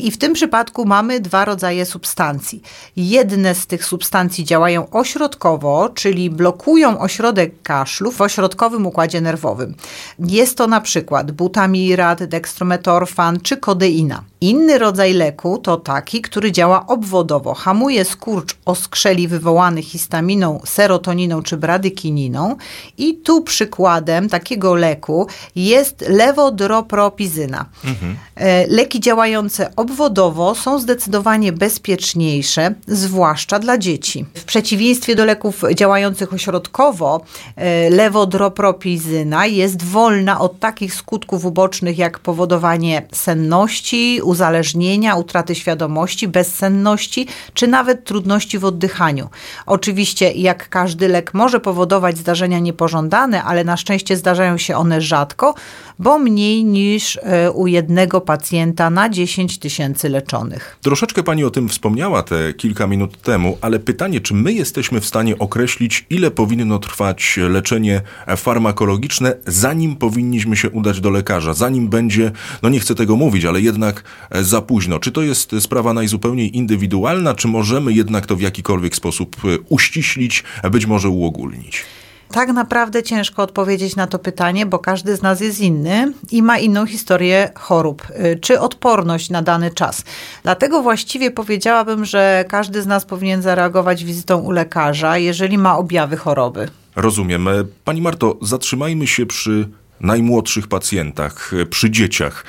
I 0.01 0.11
w 0.11 0.19
tym 0.19 0.33
przypadku 0.33 0.85
mamy 0.85 1.21
dwa 1.21 1.45
rodzaje 1.45 1.87
substancji. 1.87 2.63
Jedne 2.97 3.55
z 3.55 3.67
tych 3.67 3.85
substancji 3.85 4.45
działają 4.45 4.91
ośrodkowo, 4.91 5.89
czyli 5.95 6.31
blokują 6.31 6.99
ośrodek 6.99 7.63
kaszlu 7.63 8.13
w 8.13 8.21
ośrodkowym 8.21 8.87
układzie 8.87 9.21
nerwowym. 9.21 9.75
Jest 10.19 10.57
to 10.59 10.67
na 10.67 10.81
przykład 10.81 11.33
butamirat, 11.33 12.25
dextrometorfan 12.57 13.41
czy 13.41 13.57
kodeina. 13.57 14.23
Inny 14.41 14.79
rodzaj 14.79 15.15
leku 15.15 15.59
to 15.59 15.77
taki, 15.77 16.23
który 16.23 16.53
działa 16.53 16.87
obwodowo, 16.87 17.55
hamuje 17.55 18.05
skurcz 18.05 18.57
oskrzeli 18.65 19.29
wywołany 19.29 19.83
histaminą, 19.83 20.61
serotoniną 20.65 21.43
czy 21.43 21.57
bradykininą 21.57 22.57
i 22.99 23.15
tu 23.15 23.43
przykładem 23.43 24.29
takiego 24.29 24.75
leku 24.75 25.27
jest 25.57 26.05
lewodropropizyna. 26.09 27.65
Mhm. 27.85 28.17
E, 28.35 28.67
leki 28.67 29.01
działające 29.01 29.77
obwodowo 29.77 30.55
są 30.55 30.79
zdecydowanie 30.79 31.53
bezpieczniejsze, 31.53 32.75
zwłaszcza 32.87 33.59
dla 33.59 33.79
dzieci. 33.79 34.25
W 34.35 34.45
przeciwieństwie 34.45 35.15
do 35.15 35.25
leków 35.25 35.63
działających 35.75 36.33
ośrodkowo, 36.33 37.21
e, 37.57 37.91
lewodropropizyna 37.91 39.47
jest 39.47 39.83
wolna 39.83 40.41
od 40.41 40.59
takich 40.59 40.95
skutków 40.95 41.45
ubocznych 41.45 41.99
jak 41.99 42.19
powodowanie 42.47 43.03
senności, 43.13 44.21
uzależnienia, 44.23 45.17
utraty 45.17 45.55
świadomości, 45.55 46.29
bezsenności 46.29 47.27
czy 47.55 47.67
nawet 47.67 48.05
trudności 48.05 48.59
w 48.59 48.65
oddychaniu. 48.65 49.29
Oczywiście, 49.67 50.33
jak 50.33 50.69
każdy 50.69 51.09
lek 51.09 51.35
może 51.35 51.61
powodować 51.61 52.19
zdarzenia 52.19 52.59
niepożądane, 52.59 53.45
ale 53.45 53.65
na 53.65 53.77
szczęście 53.77 54.17
zdarzają 54.17 54.59
się 54.59 54.77
one 54.77 55.01
rzadko, 55.01 55.55
bo 55.99 56.19
mniej 56.19 56.65
niż 56.65 57.19
e, 57.23 57.51
u 57.51 57.67
jednego 57.67 58.21
pacjenta 58.21 58.91
na 58.91 59.09
10 59.09 59.59
tysięcy 59.59 60.09
leczonych. 60.09 60.77
Troszeczkę 60.83 61.23
pani 61.23 61.45
o 61.45 61.51
tym 61.51 61.69
wspomniała 61.69 62.23
te 62.23 62.55
kilka 62.55 62.87
minut 62.87 63.23
temu, 63.23 63.59
ale 63.61 63.79
pytanie, 63.79 64.21
czy 64.21 64.35
my 64.35 64.53
jesteśmy 64.53 65.01
w 65.01 65.07
stanie 65.07 65.39
określić, 65.39 66.07
ile 66.11 66.31
powinno 66.31 66.79
trwać 66.79 67.39
leczenie 67.49 68.01
farmakologiczne, 68.37 69.37
zanim 69.47 69.97
powinniśmy 69.97 70.57
się 70.57 70.71
udać 70.71 71.01
do 71.01 71.11
lekarza, 71.11 71.55
zanim 71.55 71.89
będzie, 71.89 72.33
no 72.63 72.69
nie 72.69 72.81
chcę 72.81 72.95
tego 72.95 73.17
mówić, 73.17 73.45
ale 73.45 73.61
jednak 73.61 74.05
e, 74.31 74.45
za 74.45 74.63
późno. 74.63 74.99
Czy 74.99 75.13
to 75.13 75.23
jest 75.23 75.55
sprawa 75.61 75.93
najzupełniej 75.93 76.57
indywidualna, 76.57 77.35
czy 77.35 77.49
możemy 77.49 77.93
jednak 77.93 78.27
to 78.27 78.37
w 78.37 78.41
jakikolwiek 78.41 78.97
sposób 78.97 79.37
e, 79.45 79.59
uściślić, 79.69 80.45
być 80.71 80.87
może 80.87 81.09
uogólnić? 81.09 81.85
Tak 82.31 82.49
naprawdę 82.49 83.03
ciężko 83.03 83.43
odpowiedzieć 83.43 83.97
na 83.97 84.07
to 84.07 84.19
pytanie, 84.19 84.67
bo 84.67 84.79
każdy 84.79 85.17
z 85.17 85.23
nas 85.23 85.41
jest 85.41 85.61
inny 85.61 86.13
i 86.31 86.43
ma 86.43 86.59
inną 86.59 86.87
historię 86.87 87.51
chorób 87.55 88.07
czy 88.41 88.61
odporność 88.61 89.31
na 89.31 89.43
dany 89.43 89.71
czas. 89.71 90.05
Dlatego 90.43 90.83
właściwie 90.83 91.31
powiedziałabym, 91.31 92.05
że 92.05 92.45
każdy 92.49 92.83
z 92.83 92.87
nas 92.87 93.05
powinien 93.05 93.43
zareagować 93.43 94.05
wizytą 94.05 94.41
u 94.41 94.51
lekarza, 94.51 95.19
jeżeli 95.19 95.59
ma 95.59 95.79
objawy 95.79 96.17
choroby. 96.17 96.69
Rozumiem. 96.97 97.49
E, 97.49 97.65
pani 97.85 98.03
Marto, 98.03 98.37
zatrzymajmy 98.43 99.07
się 99.07 99.27
przy 99.27 99.69
najmłodszych 100.01 100.69
pacjentach, 100.69 101.53
e, 101.63 101.67
przy 101.67 101.91
dzieciach. 101.91 102.45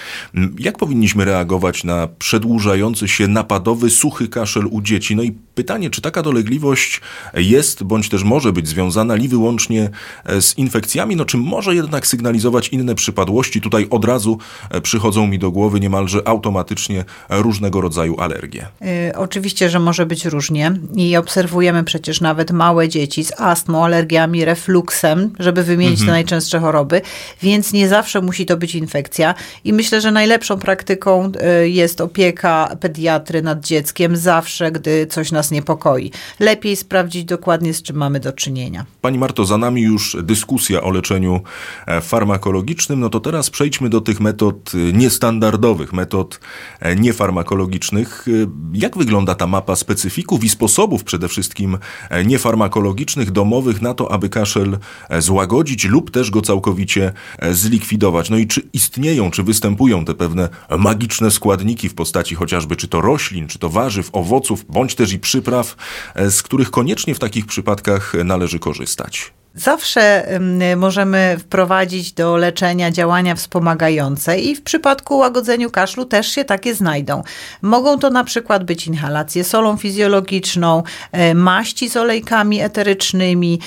Jak 0.60 0.78
powinniśmy 0.78 1.26
reagować 1.26 1.84
na 1.84 2.08
przedłużający 2.20 3.08
się 3.08 3.28
napadowy, 3.28 3.90
suchy 3.90 4.28
kaszel 4.28 4.68
u 4.72 4.82
dzieci? 4.82 5.16
No 5.16 5.24
i 5.24 5.32
pytanie, 5.32 5.90
czy 5.90 6.02
taka 6.02 6.24
dolegliwość 6.24 7.02
jest, 7.34 7.84
bądź 7.84 8.10
też 8.10 8.24
może 8.24 8.54
być 8.54 8.68
związana 8.68 9.16
li 9.16 9.28
wyłącznie 9.28 9.90
e, 10.26 10.42
z 10.42 10.58
infekcjami, 10.58 11.16
no 11.16 11.26
czy 11.26 11.38
może 11.38 11.76
jednak 11.76 12.08
sygnalizować 12.08 12.70
inne 12.70 12.96
przypadłości? 12.96 13.62
Tutaj 13.62 13.88
od 13.90 14.06
razu 14.06 14.38
e, 14.70 14.82
przychodzą 14.82 15.28
mi 15.28 15.40
do 15.40 15.52
głowy 15.52 15.80
niemalże 15.80 16.28
automatycznie 16.28 17.06
różnego 17.30 17.82
rodzaju 17.82 18.20
alergie. 18.20 18.68
Yy, 18.82 18.88
oczywiście, 19.16 19.70
że 19.70 19.80
może 19.80 20.06
być 20.06 20.26
różnie 20.26 20.72
i 20.96 21.18
obserwujemy 21.18 21.84
przecież 21.84 22.22
nawet 22.22 22.52
małe 22.52 22.90
dzieci 22.90 23.24
z 23.24 23.40
astmą, 23.40 23.86
alergiami, 23.86 24.46
refluksem, 24.46 25.34
żeby 25.40 25.64
wymienić 25.64 26.00
mhm. 26.00 26.08
te 26.08 26.12
najczęstsze 26.12 26.60
choroby 26.60 27.02
więc 27.42 27.74
nie 27.74 27.88
zawsze 27.88 28.22
musi 28.22 28.46
to 28.46 28.58
być 28.58 28.76
infekcja. 28.76 29.36
I 29.64 29.74
myślę, 29.74 30.02
że 30.02 30.12
najlepszą 30.12 30.58
praktyką 30.58 31.32
y, 31.64 31.70
jest 31.70 32.02
opieka 32.02 32.78
pediatry 32.80 33.42
nad 33.42 33.66
dzieckiem 33.66 34.18
zawsze, 34.18 34.72
gdy 34.72 35.08
coś 35.08 35.32
nas 35.32 35.52
niepokoi. 35.52 36.12
Lepiej 36.40 36.76
sprawdzić 36.76 37.26
dokładnie, 37.26 37.74
z 37.74 37.82
czym 37.82 37.96
mamy 37.96 38.20
do 38.20 38.34
czynienia. 38.34 38.86
Pani 39.02 39.18
Marto, 39.18 39.46
za 39.46 39.58
nami 39.58 39.82
już 39.82 40.18
dyskusja 40.24 40.82
o 40.82 40.92
leczeniu 40.92 41.42
e, 41.88 42.02
farmakologicznym. 42.02 43.00
No 43.00 43.10
to 43.10 43.20
teraz 43.20 43.50
przejdźmy 43.50 43.90
do 43.90 44.02
tych 44.02 44.20
metod 44.20 44.72
y, 44.74 44.94
niestandardowych, 44.94 45.94
metod 45.94 46.40
e, 46.80 46.96
niefarmakologicznych. 46.96 48.26
Jak 48.74 48.98
wygląda 48.98 49.36
ta 49.36 49.48
mapa 49.48 49.76
specyfików 49.76 50.44
i 50.44 50.50
sposobów 50.50 51.04
przede 51.04 51.28
wszystkim 51.28 51.78
e, 52.10 52.26
niefarmakologicznych, 52.26 53.32
domowych 53.32 53.82
na 53.82 53.94
to, 53.94 54.12
aby 54.12 54.30
kaszel 54.30 54.78
złagodzić 55.20 55.86
lub 55.86 56.12
też 56.12 56.32
go 56.32 56.42
całkowicie 56.42 57.06
e, 57.08 57.14
zlikwidować. 57.52 58.30
No 58.30 58.38
i 58.38 58.48
czy 58.48 58.62
istnieją, 58.74 59.32
czy 59.32 59.44
występują 59.44 60.06
te 60.06 60.14
pewne 60.14 60.50
magiczne 60.78 61.32
składniki 61.32 61.90
w 61.90 61.94
postaci 61.94 62.36
chociażby 62.36 62.76
czy 62.76 62.88
to 62.88 63.02
roślin, 63.02 63.48
czy 63.48 63.60
to 63.60 63.70
warzyw, 63.70 64.10
owoców, 64.14 64.66
bądź 64.70 64.96
też 64.96 65.14
i 65.14 65.20
przypraw, 65.20 65.76
e, 66.16 66.32
z 66.32 66.44
których 66.44 66.72
koniecznie 66.72 67.16
w 67.16 67.20
takich 67.20 67.46
przypadkach 67.46 68.14
należy 68.26 68.60
korzystać? 68.60 69.34
Zawsze 69.58 70.28
możemy 70.76 71.36
wprowadzić 71.40 72.12
do 72.12 72.38
leczenia 72.38 72.92
działania 72.92 73.36
wspomagające 73.36 74.40
i 74.40 74.56
w 74.56 74.62
przypadku 74.62 75.18
łagodzeniu 75.18 75.72
kaszlu 75.72 76.06
też 76.06 76.28
się 76.28 76.46
takie 76.46 76.76
znajdą. 76.76 77.24
Mogą 77.62 78.00
to 78.00 78.10
na 78.10 78.24
przykład 78.24 78.64
być 78.64 78.88
inhalacje 78.88 79.44
solą 79.44 79.78
fizjologiczną, 79.78 80.84
e, 81.12 81.34
maści 81.34 81.90
z 81.90 81.98
olejkami 81.98 82.62
eterycznymi, 82.62 83.60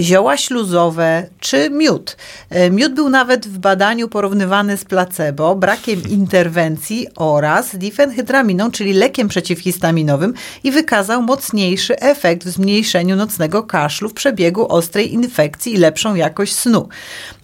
zioła 0.00 0.36
śluzowe 0.36 1.26
czy 1.40 1.70
miód. 1.70 2.16
E, 2.50 2.70
miód 2.70 2.94
był 2.94 3.08
nawet 3.08 3.46
w 3.46 3.58
badaniu 3.58 4.08
porównywany 4.08 4.76
z 4.76 4.84
placebo, 4.84 5.54
brakiem 5.54 6.02
interwencji 6.08 7.06
oraz 7.16 7.76
difenhydraminą, 7.76 8.70
czyli 8.70 8.92
lekiem 8.92 9.28
przeciwhistaminowym 9.28 10.34
i 10.64 10.70
wykazał 10.70 11.22
mocniejszy 11.22 12.00
efekt 12.00 12.44
w 12.44 12.48
zmniejszeniu 12.48 13.16
nocnego 13.16 13.62
kaszlu 13.62 14.08
w 14.08 14.14
przebiegu 14.14 14.66
ostrej 14.68 15.12
infekcji 15.12 15.23
infekcji 15.24 15.74
i 15.74 15.76
lepszą 15.76 16.14
jakość 16.14 16.54
snu. 16.54 16.88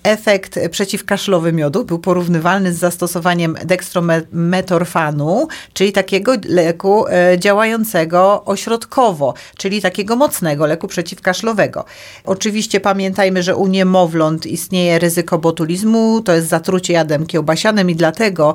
Efekt 0.02 0.59
przeciwkaszlowy 0.71 1.52
miodu 1.52 1.85
był 1.85 1.99
porównywalny 1.99 2.73
z 2.73 2.78
zastosowaniem 2.78 3.57
dekstrometorfanu, 3.64 5.49
czyli 5.73 5.92
takiego 5.92 6.33
leku 6.49 7.07
e, 7.09 7.38
działającego 7.38 8.45
ośrodkowo, 8.45 9.35
czyli 9.57 9.83
takiego 9.83 10.16
mocnego 10.16 10.66
leku 10.66 10.88
przeciwkaszlowego. 10.88 11.85
Oczywiście 12.25 12.80
pamiętajmy, 12.80 13.42
że 13.42 13.57
u 13.57 13.66
niemowląt 13.66 14.47
istnieje 14.47 14.99
ryzyko 14.99 15.38
botulizmu, 15.38 16.23
to 16.25 16.33
jest 16.33 16.49
zatrucie 16.49 16.92
jadem 16.92 17.26
kiełbasianym 17.26 17.90
i 17.90 17.95
dlatego 17.97 18.54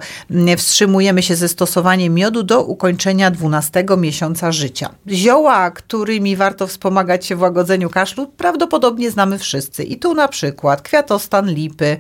wstrzymujemy 0.58 1.24
się 1.24 1.36
ze 1.36 1.48
stosowaniem 1.48 2.14
miodu 2.14 2.44
do 2.44 2.64
ukończenia 2.64 3.32
12 3.32 3.86
miesiąca 3.98 4.52
życia. 4.52 4.90
Zioła, 5.08 5.72
którymi 5.72 6.36
warto 6.36 6.68
wspomagać 6.68 7.26
się 7.26 7.36
w 7.36 7.42
łagodzeniu 7.42 7.90
kaszlu, 7.90 8.28
prawdopodobnie 8.28 9.12
znamy 9.12 9.40
wszyscy. 9.40 9.84
I 9.84 9.98
tu 9.98 10.14
na 10.14 10.28
przykład 10.28 10.82
kwiatostan 10.82 11.35
kasztan 11.36 11.54
lipy, 11.54 11.98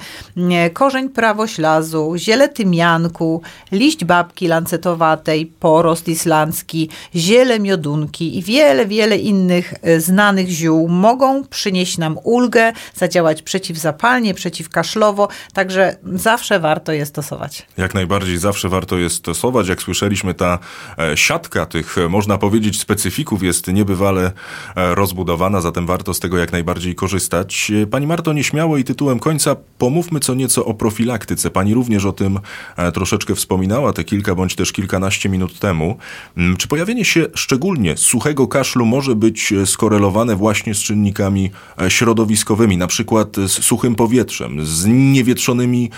korzeń 0.73 1.09
prawoślazu, 1.09 2.13
ziele 2.17 2.49
tymianku, 2.49 3.41
liść 3.71 4.05
babki 4.05 4.47
lancetowatej, 4.47 5.45
porost 5.59 6.07
islandzki, 6.07 6.89
ziele 7.15 7.59
miodunki 7.59 8.37
i 8.37 8.43
wiele, 8.43 8.85
wiele 8.85 9.17
innych 9.17 9.73
e, 9.81 9.99
znanych 9.99 10.49
ziół 10.49 10.87
mogą 10.87 11.43
przynieść 11.47 11.97
nam 11.97 12.17
ulgę, 12.23 12.73
zadziałać 12.93 13.41
przeciwzapalnie, 13.41 14.33
przeciwkaszlowo, 14.33 15.27
także 15.53 15.95
zawsze 16.13 16.59
warto 16.59 16.91
je 16.91 17.05
stosować. 17.05 17.67
Jak 17.77 17.93
najbardziej 17.93 18.37
zawsze 18.37 18.69
warto 18.69 18.97
je 18.97 19.09
stosować. 19.09 19.67
Jak 19.67 19.81
słyszeliśmy, 19.81 20.33
ta 20.33 20.59
e, 20.97 21.17
siatka 21.17 21.65
tych, 21.65 21.97
e, 21.97 22.09
można 22.09 22.37
powiedzieć, 22.37 22.79
specyfików 22.79 23.43
jest 23.43 23.67
niebywale 23.67 24.31
rozbudowana, 24.75 25.61
zatem 25.61 25.85
warto 25.85 26.13
z 26.13 26.19
tego 26.19 26.37
jak 26.37 26.51
najbardziej 26.51 26.95
korzystać. 26.95 27.71
Pani 27.91 28.07
Marto, 28.07 28.33
nieśmiało 28.33 28.77
i 28.77 28.83
tytułem 28.83 29.19
końca 29.25 29.55
pomówmy 29.77 30.19
co 30.19 30.33
nieco 30.33 30.65
o 30.65 30.73
profilaktyce. 30.73 31.51
Pani 31.51 31.73
również 31.73 32.05
o 32.05 32.11
tym 32.11 32.39
e, 32.77 32.91
troszeczkę 32.91 33.35
wspominała 33.35 33.93
te 33.93 34.03
kilka 34.03 34.35
bądź 34.35 34.55
też 34.55 34.71
kilkanaście 34.71 35.29
minut 35.29 35.59
temu. 35.59 35.97
Mm, 36.37 36.57
czy 36.57 36.67
pojawienie 36.67 37.05
się 37.05 37.25
szczególnie 37.33 37.97
suchego 37.97 38.47
kaszlu 38.47 38.85
może 38.85 39.15
być 39.15 39.51
e, 39.51 39.65
skorelowane 39.65 40.35
właśnie 40.35 40.75
z 40.75 40.77
czynnikami 40.77 41.51
e, 41.81 41.91
środowiskowymi, 41.91 42.77
na 42.77 42.87
przykład 42.87 43.35
z 43.35 43.51
suchym 43.51 43.95
powietrzem, 43.95 44.65
z 44.65 44.85
niewietrzonymi 44.85 45.89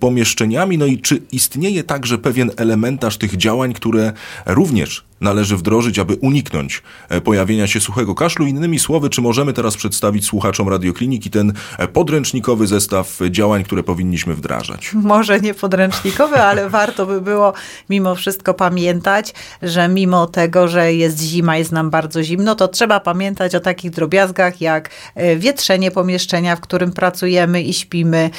pomieszczeniami? 0.00 0.78
No 0.78 0.86
i 0.86 0.98
czy 0.98 1.22
istnieje 1.32 1.84
także 1.84 2.18
pewien 2.18 2.50
elementarz 2.56 3.18
tych 3.18 3.36
działań, 3.36 3.72
które 3.72 4.12
również 4.46 5.04
należy 5.20 5.56
wdrożyć, 5.56 5.98
aby 5.98 6.14
uniknąć 6.14 6.82
pojawienia 7.24 7.66
się 7.66 7.80
suchego 7.80 8.14
kaszlu. 8.14 8.46
Innymi 8.46 8.78
słowy, 8.78 9.10
czy 9.10 9.20
możemy 9.20 9.52
teraz 9.52 9.76
przedstawić 9.76 10.24
słuchaczom 10.24 10.68
radiokliniki 10.68 11.30
ten 11.30 11.52
podręcznikowy 11.92 12.66
zestaw 12.66 13.11
działań, 13.30 13.64
które 13.64 13.82
powinniśmy 13.82 14.34
wdrażać? 14.34 14.90
Może 14.94 15.40
nie 15.40 15.54
podręcznikowy, 15.54 16.36
ale 16.36 16.70
warto 16.78 17.06
by 17.06 17.20
było 17.20 17.52
mimo 17.90 18.14
wszystko 18.14 18.54
pamiętać, 18.54 19.34
że 19.62 19.88
mimo 19.88 20.26
tego, 20.26 20.68
że 20.68 20.94
jest 20.94 21.20
zima, 21.20 21.56
jest 21.56 21.72
nam 21.72 21.90
bardzo 21.90 22.22
zimno, 22.22 22.54
to 22.54 22.68
trzeba 22.68 23.00
pamiętać 23.00 23.54
o 23.54 23.60
takich 23.60 23.90
drobiazgach 23.90 24.60
jak 24.60 24.90
e, 25.14 25.36
wietrzenie 25.36 25.90
pomieszczenia, 25.90 26.56
w 26.56 26.60
którym 26.60 26.92
pracujemy 26.92 27.62
i 27.62 27.74
śpimy. 27.74 28.30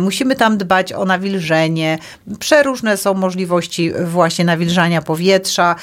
Musimy 0.00 0.36
tam 0.36 0.58
dbać 0.58 0.92
o 0.92 1.04
nawilżenie. 1.04 1.98
Przeróżne 2.38 2.96
są 2.96 3.14
możliwości 3.14 3.92
właśnie 4.04 4.44
nawilżania 4.44 5.02
powietrza. 5.02 5.76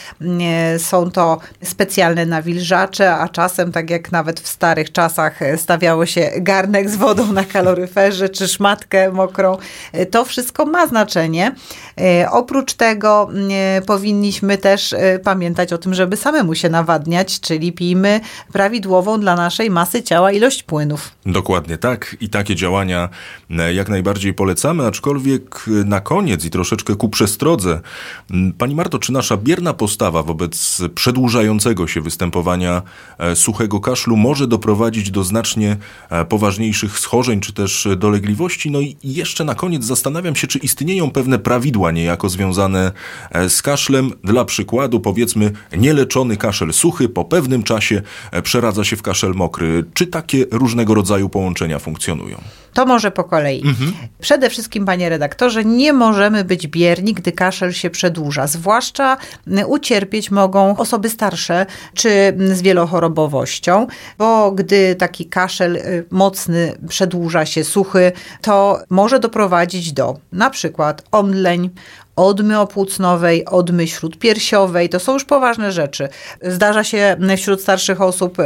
Są 0.78 1.12
to 1.12 1.40
specjalne 1.64 2.26
nawilżacze, 2.26 3.16
a 3.16 3.30
czasem, 3.30 3.72
tak 3.72 3.90
jak 3.90 4.12
nawet 4.12 4.40
w 4.40 4.48
starych 4.48 4.92
czasach, 4.92 5.42
e, 5.42 5.58
stawiało 5.58 6.06
się 6.06 6.32
garnek 6.38 6.90
z 6.90 6.96
wodą 6.96 7.34
na 7.34 7.44
kaloryferze 7.44 8.09
czy 8.32 8.48
szmatkę 8.48 9.12
mokrą. 9.12 9.58
E, 9.92 10.06
to 10.06 10.26
wszystko 10.26 10.66
ma 10.66 10.88
znaczenie. 10.88 11.56
E, 11.98 12.32
oprócz 12.32 12.74
tego 12.74 13.30
powinniśmy 13.86 14.58
też 14.58 14.96
pamiętać 15.24 15.74
o 15.74 15.78
tym, 15.78 15.94
żeby 15.94 16.18
samemu 16.18 16.56
się 16.56 16.70
nawadniać, 16.70 17.40
czyli 17.40 17.74
pijmy 17.74 18.22
prawidłową 18.54 19.20
dla 19.20 19.36
naszej 19.36 19.70
masy 19.70 20.04
ciała 20.04 20.32
ilość 20.32 20.64
płynów. 20.64 21.12
Dokładnie 21.26 21.78
tak 21.78 22.16
i 22.22 22.30
takie 22.30 22.56
działania 22.56 23.10
jak 23.74 23.90
najbardziej 23.90 24.34
polecamy, 24.34 24.86
aczkolwiek 24.86 25.66
na 25.86 26.02
koniec 26.02 26.46
i 26.46 26.50
troszeczkę 26.50 26.96
ku 26.96 27.10
przestrodze. 27.10 27.80
Pani 28.58 28.76
Marto, 28.76 29.00
czy 29.00 29.12
nasza 29.12 29.38
bierna 29.38 29.74
postawa 29.74 30.24
wobec 30.24 30.82
przedłużającego 30.96 31.88
się 31.88 32.02
występowania 32.02 32.82
e, 33.18 33.36
suchego 33.36 33.80
kaszlu 33.80 34.18
może 34.18 34.48
doprowadzić 34.48 35.12
do 35.12 35.24
znacznie 35.24 35.78
e, 36.10 36.26
poważniejszych 36.26 37.00
schorzeń 37.00 37.40
czy 37.40 37.54
też 37.54 37.88
dolegliwości. 38.00 38.72
No 38.72 38.80
i 38.80 38.98
jeszcze 39.04 39.44
na 39.44 39.56
koniec 39.56 39.84
zastanawiam 39.84 40.36
się, 40.36 40.48
czy 40.48 40.60
istnieją 40.60 41.12
pewne 41.12 41.40
prawidła 41.40 41.92
niejako 41.92 42.30
związane 42.30 42.92
e, 43.32 43.50
z 43.50 43.62
kaszlem. 43.62 44.12
Dla 44.24 44.46
przykładu, 44.46 45.00
powiedzmy, 45.00 45.52
nieleczony 45.78 46.38
kaszel 46.38 46.74
suchy 46.74 47.10
po 47.10 47.26
pewnym 47.26 47.64
czasie 47.64 48.02
przeradza 48.44 48.84
się 48.84 48.96
w 48.96 49.02
kaszel 49.02 49.34
mokry. 49.34 49.84
Czy 49.94 50.08
takie 50.08 50.46
różnego 50.52 50.94
rodzaju 50.94 51.30
połączenia 51.30 51.80
funkcjonują? 51.80 52.38
To 52.74 52.86
może 52.86 53.12
po 53.12 53.24
kolei. 53.24 53.62
Mhm. 53.68 53.94
Przede 54.22 54.50
wszystkim, 54.50 54.86
panie 54.86 55.10
redaktorze, 55.10 55.66
nie 55.66 55.94
możemy 55.94 56.44
być 56.44 56.68
bierni, 56.68 57.14
gdy 57.14 57.32
kaszel 57.32 57.74
się 57.74 57.90
przedłuża. 57.90 58.48
Zwłaszcza 58.48 59.18
ucierpieć 59.68 60.32
mogą 60.32 60.78
osoby 60.78 61.10
starsze 61.10 61.66
czy 61.94 62.10
z 62.54 62.62
wielochorobowością, 62.62 63.88
bo 64.18 64.52
gdy 64.52 64.96
taki 64.96 65.26
kaszel 65.26 65.76
y, 65.76 66.06
mocny 66.12 66.78
przedłuża 66.90 67.46
się, 67.46 67.64
suchy, 67.64 67.89
to 68.42 68.80
może 68.90 69.20
doprowadzić 69.20 69.94
do 69.94 70.18
na 70.32 70.50
przykład 70.50 71.02
omdleń, 71.12 71.70
odmy 72.16 72.60
opłucnowej, 72.60 73.46
odmy 73.46 73.88
śródpiersiowej. 73.88 74.90
To 74.90 75.00
są 75.00 75.14
już 75.14 75.26
poważne 75.26 75.72
rzeczy. 75.72 76.10
Zdarza 76.42 76.84
się 76.84 77.18
wśród 77.38 77.62
starszych 77.62 78.02
osób 78.02 78.38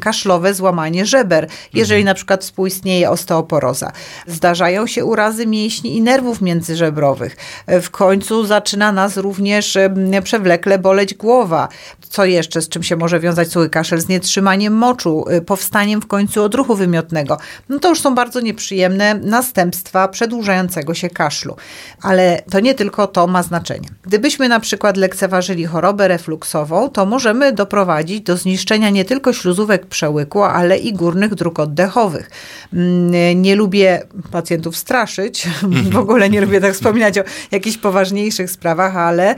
kaszlowe 0.00 0.54
złamanie 0.54 1.06
żeber, 1.06 1.48
jeżeli 1.74 2.00
mhm. 2.00 2.04
na 2.04 2.14
przykład 2.14 2.42
współistnieje 2.42 3.10
osteoporoza. 3.10 3.92
Zdarzają 4.26 4.86
się 4.86 5.04
urazy 5.04 5.46
mięśni 5.46 5.96
i 5.96 6.02
nerwów 6.02 6.40
międzyżebrowych. 6.40 7.36
W 7.66 7.90
końcu 7.90 8.46
zaczyna 8.46 8.92
nas 8.92 9.16
również 9.16 9.78
przewlekle 10.24 10.78
boleć 10.78 11.14
głowa. 11.14 11.68
Co 12.12 12.24
jeszcze, 12.24 12.62
z 12.62 12.68
czym 12.68 12.82
się 12.82 12.96
może 12.96 13.20
wiązać 13.20 13.52
suchy 13.52 13.70
kaszel? 13.70 14.00
Z 14.00 14.08
nietrzymaniem 14.08 14.74
moczu, 14.74 15.24
y, 15.30 15.42
powstaniem 15.42 16.00
w 16.00 16.06
końcu 16.06 16.42
odruchu 16.42 16.74
wymiotnego. 16.74 17.38
No 17.68 17.78
to 17.78 17.88
już 17.88 18.00
są 18.00 18.14
bardzo 18.14 18.40
nieprzyjemne 18.40 19.14
następstwa 19.14 20.08
przedłużającego 20.08 20.94
się 20.94 21.10
kaszlu. 21.10 21.56
Ale 22.02 22.42
to 22.50 22.60
nie 22.60 22.74
tylko 22.74 23.06
to 23.06 23.26
ma 23.26 23.42
znaczenie. 23.42 23.88
Gdybyśmy 24.02 24.48
na 24.48 24.60
przykład 24.60 24.96
lekceważyli 24.96 25.66
chorobę 25.66 26.08
refluksową, 26.08 26.88
to 26.88 27.06
możemy 27.06 27.52
doprowadzić 27.52 28.20
do 28.20 28.36
zniszczenia 28.36 28.90
nie 28.90 29.04
tylko 29.04 29.32
śluzówek 29.32 29.86
przełyku, 29.86 30.42
ale 30.42 30.78
i 30.78 30.92
górnych 30.92 31.34
dróg 31.34 31.58
oddechowych. 31.58 32.30
Mm, 32.72 33.42
nie 33.42 33.56
lubię 33.56 34.02
pacjentów 34.30 34.76
straszyć, 34.76 35.48
w 35.92 35.96
ogóle 35.96 36.30
nie 36.30 36.40
lubię 36.40 36.60
tak 36.60 36.74
wspominać 36.74 37.18
o 37.18 37.22
jakichś 37.50 37.76
poważniejszych 37.76 38.50
sprawach, 38.50 38.96
ale 38.96 39.34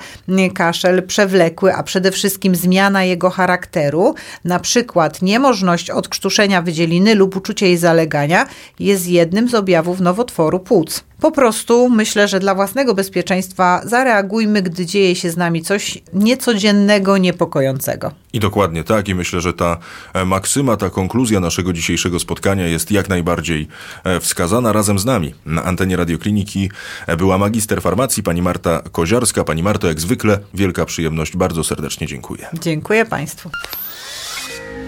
kaszel 0.55 1.03
przewlekły, 1.03 1.75
a 1.75 1.83
przede 1.83 2.11
wszystkim 2.11 2.57
zmiana 2.65 3.05
jego 3.05 3.31
charakteru, 3.31 4.15
na 4.45 4.59
przykład 4.59 5.23
niemożność 5.23 5.91
odkrztuszenia 5.91 6.63
wydzieliny 6.63 7.15
lub 7.15 7.37
uczucie 7.37 7.67
jej 7.67 7.77
zalegania, 7.77 8.47
jest 8.79 9.09
jednym 9.09 9.49
z 9.49 9.55
objawów 9.55 10.01
nowotworu 10.01 10.61
płuc. 10.61 11.05
Po 11.25 11.33
prostu 11.33 11.91
myślę, 11.91 12.29
że 12.29 12.41
dla 12.41 12.55
własnego 12.55 12.95
bezpieczeństwa 12.95 13.81
zareagujmy, 13.85 14.63
gdy 14.63 14.87
dzieje 14.87 15.15
się 15.15 15.31
z 15.31 15.37
nami 15.37 15.63
coś 15.63 15.99
niecodziennego, 16.13 17.19
niepokojącego. 17.19 18.13
I 18.33 18.41
dokładnie 18.41 18.85
tak, 18.85 19.09
i 19.09 19.15
myślę, 19.15 19.41
że 19.41 19.53
ta 19.53 19.79
e, 20.15 20.25
maksyma, 20.25 20.77
ta 20.77 20.91
konkluzja 20.91 21.41
naszego 21.41 21.73
dzisiejszego 21.73 22.21
spotkania 22.21 22.67
jest 22.67 22.91
jak 22.91 23.09
najbardziej 23.09 23.69
e, 24.05 24.21
wskazana 24.21 24.73
razem 24.73 24.99
z 24.99 25.05
nami. 25.05 25.35
Na 25.47 25.65
antenie 25.65 25.97
radiokliniki 25.97 26.71
e, 27.07 27.17
była 27.17 27.39
magister 27.39 27.83
farmacji 27.83 28.23
pani 28.23 28.43
Marta 28.43 28.83
Koziarska. 28.93 29.45
Pani 29.45 29.63
Marto, 29.63 29.87
jak 29.89 30.01
zwykle, 30.01 30.39
wielka 30.55 30.85
przyjemność. 30.85 31.37
Bardzo 31.37 31.65
serdecznie 31.65 32.07
dziękuję. 32.07 32.47
Dziękuję 32.61 33.05
Państwu. 33.05 33.51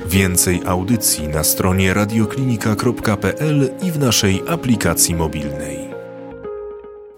Więcej 0.07 0.63
audycji 0.67 1.29
na 1.29 1.45
stronie 1.45 1.95
radioklinika.pl 1.95 3.71
i 3.83 3.91
w 3.93 3.99
naszej 3.99 4.43
aplikacji 4.49 5.15
mobilnej. 5.15 5.86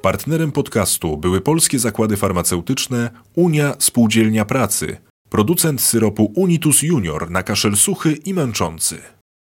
Partnerem 0.02 0.52
podcastu 0.52 1.16
były 1.16 1.40
polskie 1.40 1.78
zakłady 1.78 2.16
farmaceutyczne 2.16 3.10
Unia 3.34 3.74
Spółdzielnia 3.78 4.44
Pracy, 4.44 4.96
producent 5.30 5.80
syropu 5.80 6.32
Unitus 6.36 6.82
Junior 6.82 7.30
na 7.30 7.42
kaszel 7.42 7.76
suchy 7.76 8.12
i 8.12 8.34
męczący. 8.34 9.17